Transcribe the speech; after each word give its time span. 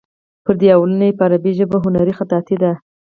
پر 0.43 0.53
دیوالونو 0.61 1.03
یې 1.07 1.17
په 1.17 1.23
عربي 1.27 1.51
ژبه 1.59 1.77
هنري 1.83 2.13
خطاطي 2.19 2.55
ده. 2.61 2.71